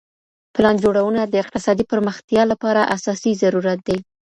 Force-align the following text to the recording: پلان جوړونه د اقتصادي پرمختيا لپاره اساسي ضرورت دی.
پلان 0.53 0.75
جوړونه 0.83 1.21
د 1.27 1.33
اقتصادي 1.43 1.83
پرمختيا 1.91 2.43
لپاره 2.51 2.81
اساسي 2.95 3.31
ضرورت 3.41 3.79
دی. 3.87 3.97